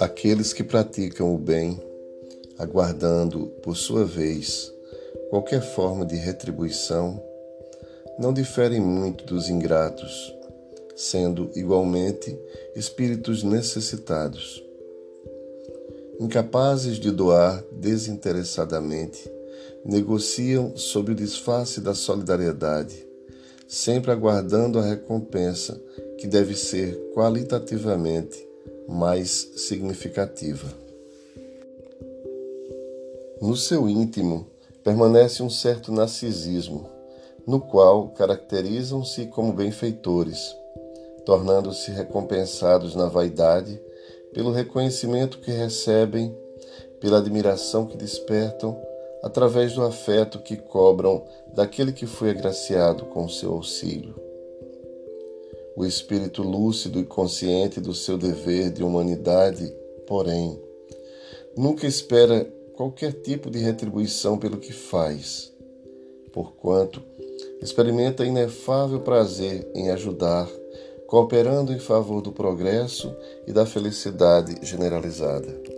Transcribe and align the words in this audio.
Aqueles 0.00 0.52
que 0.52 0.64
praticam 0.64 1.34
o 1.34 1.38
bem, 1.38 1.80
aguardando, 2.58 3.46
por 3.62 3.76
sua 3.76 4.04
vez, 4.04 4.72
qualquer 5.30 5.62
forma 5.62 6.04
de 6.04 6.16
retribuição, 6.16 7.22
não 8.18 8.32
diferem 8.32 8.80
muito 8.80 9.24
dos 9.24 9.48
ingratos, 9.48 10.34
sendo 10.96 11.50
igualmente 11.54 12.38
espíritos 12.74 13.42
necessitados. 13.42 14.64
Incapazes 16.20 16.96
de 16.96 17.10
doar 17.10 17.64
desinteressadamente, 17.72 19.30
negociam 19.84 20.76
sob 20.76 21.12
o 21.12 21.14
disfarce 21.14 21.80
da 21.80 21.94
solidariedade, 21.94 23.13
sempre 23.74 24.12
aguardando 24.12 24.78
a 24.78 24.82
recompensa 24.82 25.82
que 26.16 26.28
deve 26.28 26.54
ser 26.54 26.96
qualitativamente 27.12 28.48
mais 28.88 29.50
significativa. 29.56 30.68
No 33.42 33.56
seu 33.56 33.88
íntimo 33.88 34.46
permanece 34.84 35.42
um 35.42 35.50
certo 35.50 35.90
narcisismo, 35.90 36.88
no 37.44 37.60
qual 37.60 38.10
caracterizam-se 38.10 39.26
como 39.26 39.52
benfeitores, 39.52 40.54
tornando-se 41.26 41.90
recompensados 41.90 42.94
na 42.94 43.06
vaidade 43.06 43.80
pelo 44.32 44.52
reconhecimento 44.52 45.40
que 45.40 45.50
recebem, 45.50 46.32
pela 47.00 47.18
admiração 47.18 47.86
que 47.86 47.96
despertam, 47.96 48.80
através 49.24 49.72
do 49.72 49.82
afeto 49.82 50.38
que 50.38 50.54
cobram 50.54 51.24
daquele 51.54 51.94
que 51.94 52.06
foi 52.06 52.28
agraciado 52.28 53.06
com 53.06 53.26
seu 53.26 53.54
auxílio. 53.54 54.14
O 55.74 55.86
espírito 55.86 56.42
lúcido 56.42 57.00
e 57.00 57.06
consciente 57.06 57.80
do 57.80 57.94
seu 57.94 58.18
dever 58.18 58.70
de 58.70 58.84
humanidade, 58.84 59.66
porém, 60.06 60.60
nunca 61.56 61.86
espera 61.86 62.44
qualquer 62.74 63.14
tipo 63.14 63.50
de 63.50 63.58
retribuição 63.58 64.36
pelo 64.36 64.58
que 64.58 64.74
faz, 64.74 65.50
porquanto 66.30 67.02
experimenta 67.62 68.26
inefável 68.26 69.00
prazer 69.00 69.66
em 69.74 69.90
ajudar, 69.90 70.46
cooperando 71.06 71.72
em 71.72 71.78
favor 71.78 72.20
do 72.20 72.30
progresso 72.30 73.16
e 73.46 73.54
da 73.54 73.64
felicidade 73.64 74.54
generalizada. 74.60 75.73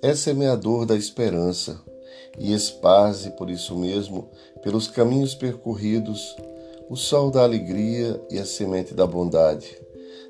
É 0.00 0.14
semeador 0.14 0.86
da 0.86 0.94
esperança 0.94 1.80
e 2.38 2.54
esparze 2.54 3.30
por 3.30 3.50
isso 3.50 3.74
mesmo, 3.74 4.30
pelos 4.62 4.86
caminhos 4.86 5.34
percorridos, 5.34 6.36
o 6.88 6.94
sol 6.94 7.32
da 7.32 7.42
alegria 7.42 8.20
e 8.30 8.38
a 8.38 8.44
semente 8.44 8.94
da 8.94 9.04
bondade, 9.04 9.76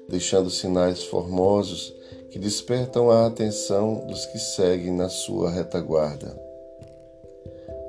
deixando 0.08 0.48
sinais 0.48 1.04
formosos 1.04 1.94
que 2.30 2.38
despertam 2.38 3.10
a 3.10 3.26
atenção 3.26 4.06
dos 4.06 4.24
que 4.24 4.38
seguem 4.38 4.92
na 4.92 5.10
sua 5.10 5.50
retaguarda. 5.50 6.34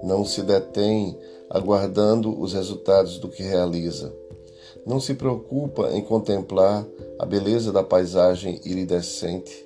Não 0.03 0.25
se 0.25 0.41
detém 0.41 1.17
aguardando 1.49 2.37
os 2.41 2.51
resultados 2.51 3.19
do 3.19 3.29
que 3.29 3.41
realiza. 3.41 4.13
Não 4.85 4.99
se 4.99 5.13
preocupa 5.13 5.91
em 5.93 6.01
contemplar 6.01 6.85
a 7.17 7.25
beleza 7.25 7.71
da 7.71 7.83
paisagem 7.83 8.59
iridescente, 8.65 9.65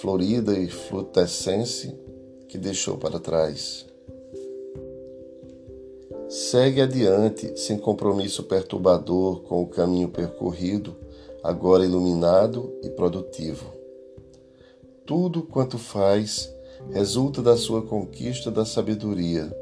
florida 0.00 0.58
e 0.58 0.66
flutescente 0.66 1.94
que 2.48 2.56
deixou 2.56 2.96
para 2.96 3.20
trás. 3.20 3.86
Segue 6.28 6.80
adiante 6.80 7.58
sem 7.58 7.76
compromisso 7.76 8.44
perturbador 8.44 9.42
com 9.42 9.62
o 9.62 9.66
caminho 9.66 10.08
percorrido, 10.08 10.96
agora 11.42 11.84
iluminado 11.84 12.72
e 12.82 12.88
produtivo. 12.88 13.66
Tudo 15.04 15.42
quanto 15.42 15.76
faz 15.76 16.50
resulta 16.90 17.42
da 17.42 17.56
sua 17.56 17.82
conquista 17.82 18.50
da 18.50 18.64
sabedoria, 18.64 19.54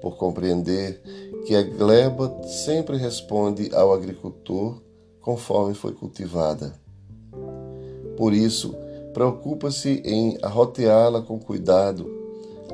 por 0.00 0.16
compreender 0.16 1.00
que 1.46 1.54
a 1.56 1.62
gleba 1.62 2.42
sempre 2.44 2.96
responde 2.96 3.74
ao 3.74 3.92
agricultor 3.92 4.80
conforme 5.20 5.74
foi 5.74 5.92
cultivada. 5.94 6.72
Por 8.16 8.32
isso, 8.32 8.83
preocupa-se 9.14 10.02
em 10.04 10.36
arroteá-la 10.42 11.22
com 11.22 11.38
cuidado, 11.38 12.10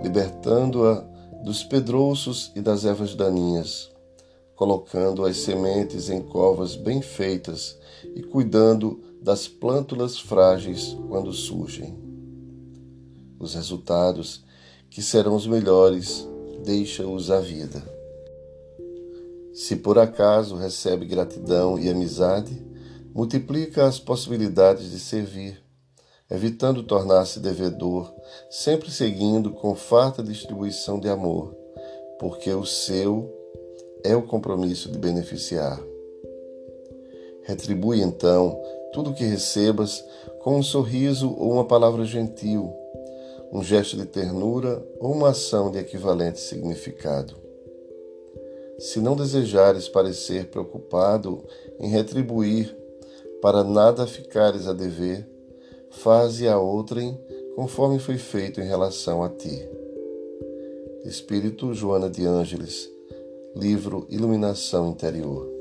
libertando-a 0.03 1.05
dos 1.45 1.62
pedrouços 1.62 2.51
e 2.56 2.62
das 2.62 2.87
ervas 2.87 3.15
daninhas, 3.15 3.91
colocando 4.56 5.25
as 5.25 5.37
sementes 5.37 6.09
em 6.09 6.23
covas 6.23 6.75
bem 6.75 7.03
feitas 7.03 7.78
e 8.17 8.23
cuidando 8.23 9.01
das 9.23 9.47
plântulas 9.47 10.19
frágeis 10.19 10.97
quando 11.09 11.33
surgem. 11.33 11.95
Os 13.39 13.55
resultados, 13.55 14.43
que 14.89 15.03
serão 15.03 15.37
os 15.37 15.47
melhores, 15.47 16.27
deixa-os 16.65 17.31
à 17.31 17.39
vida. 17.39 17.83
Se 19.53 19.77
por 19.77 19.99
acaso 19.99 20.57
recebe 20.57 21.05
gratidão 21.05 21.78
e 21.78 21.91
amizade, 21.91 22.65
multiplica 23.15 23.87
as 23.87 23.99
possibilidades 23.99 24.91
de 24.91 24.99
servir 24.99 25.70
evitando 26.31 26.83
tornar-se 26.83 27.41
devedor, 27.41 28.13
sempre 28.49 28.91
seguindo 28.91 29.51
com 29.51 29.75
farta 29.75 30.23
distribuição 30.23 31.01
de 31.01 31.09
amor, 31.09 31.55
porque 32.19 32.53
o 32.53 32.65
seu 32.65 33.29
é 34.05 34.15
o 34.15 34.23
compromisso 34.23 34.91
de 34.91 34.99
beneficiar. 34.99 35.81
Retribui 37.43 38.01
então 38.01 38.61
tudo 38.93 39.11
o 39.11 39.15
que 39.15 39.25
recebas 39.25 40.05
com 40.41 40.57
um 40.57 40.63
sorriso 40.63 41.35
ou 41.37 41.53
uma 41.53 41.65
palavra 41.65 42.05
gentil, 42.05 42.73
um 43.53 43.63
gesto 43.63 43.97
de 43.97 44.07
ternura 44.07 44.85
ou 44.99 45.13
uma 45.13 45.31
ação 45.31 45.71
de 45.71 45.79
equivalente 45.79 46.39
significado. 46.39 47.35
Se 48.79 49.01
não 49.01 49.15
desejares 49.15 49.89
parecer 49.89 50.47
preocupado 50.47 51.45
em 51.79 51.89
retribuir, 51.89 52.75
para 53.43 53.65
nada 53.65 54.07
ficares 54.07 54.67
a 54.67 54.73
dever, 54.73 55.30
faze 55.91 56.49
a 56.49 56.59
outrem 56.59 57.19
conforme 57.55 57.99
foi 57.99 58.17
feito 58.17 58.61
em 58.61 58.67
relação 58.67 59.23
a 59.23 59.28
ti. 59.28 59.69
Espírito 61.05 61.75
Joana 61.75 62.09
de 62.09 62.25
Ângeles, 62.25 62.91
livro 63.55 64.06
Iluminação 64.09 64.89
Interior. 64.89 65.59